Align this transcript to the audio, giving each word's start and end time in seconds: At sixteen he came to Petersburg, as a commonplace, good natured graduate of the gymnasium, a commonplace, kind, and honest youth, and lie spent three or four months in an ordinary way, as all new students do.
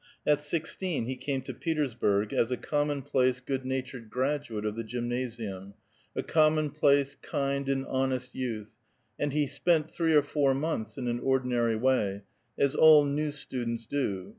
At 0.25 0.39
sixteen 0.39 1.05
he 1.05 1.15
came 1.15 1.43
to 1.43 1.53
Petersburg, 1.53 2.33
as 2.33 2.49
a 2.49 2.57
commonplace, 2.57 3.39
good 3.39 3.63
natured 3.63 4.09
graduate 4.09 4.65
of 4.65 4.75
the 4.75 4.83
gymnasium, 4.83 5.75
a 6.15 6.23
commonplace, 6.23 7.13
kind, 7.21 7.69
and 7.69 7.85
honest 7.85 8.33
youth, 8.33 8.71
and 9.19 9.31
lie 9.31 9.45
spent 9.45 9.91
three 9.91 10.15
or 10.15 10.23
four 10.23 10.55
months 10.55 10.97
in 10.97 11.07
an 11.07 11.19
ordinary 11.19 11.75
way, 11.75 12.23
as 12.57 12.73
all 12.73 13.05
new 13.05 13.29
students 13.29 13.85
do. 13.85 14.29